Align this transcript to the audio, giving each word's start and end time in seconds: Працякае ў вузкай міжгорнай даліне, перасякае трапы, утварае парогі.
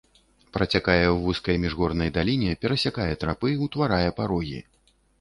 Працякае 0.55 1.03
ў 1.09 1.17
вузкай 1.25 1.59
міжгорнай 1.67 2.13
даліне, 2.17 2.57
перасякае 2.65 3.09
трапы, 3.23 3.57
утварае 3.71 4.05
парогі. 4.23 4.69